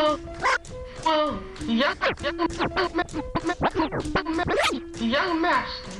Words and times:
Well, 0.00 0.18
well, 1.04 1.42
young, 1.66 1.94
young, 2.22 2.38
young 4.96 5.42
master, 5.42 5.90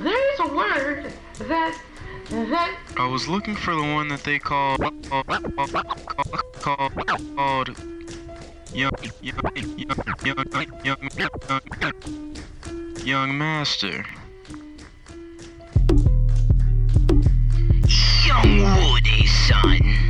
there 0.00 0.34
is 0.34 0.40
a 0.40 0.54
word 0.56 1.12
that 1.46 1.80
that 2.30 2.78
I 2.96 3.06
was 3.06 3.28
looking 3.28 3.54
for 3.54 3.76
the 3.76 3.82
one 3.82 4.08
that 4.08 4.24
they 4.24 4.40
call 4.40 4.76
call 4.76 5.22
call 5.22 6.90
called 6.90 7.78
young 8.74 8.90
young 9.22 9.30
young 9.76 10.08
young 10.24 10.44
young 10.84 11.92
young 13.04 13.38
master. 13.38 14.04
Young 18.26 18.90
Woody, 18.90 19.26
son. 19.26 20.07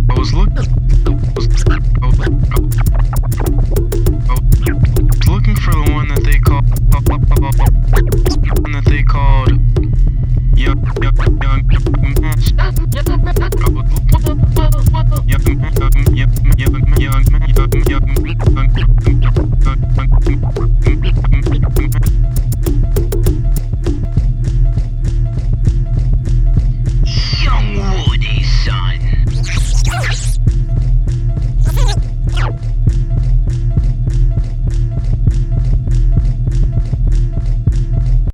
I 0.10 0.20
was 0.20 0.34
looking. 0.34 1.55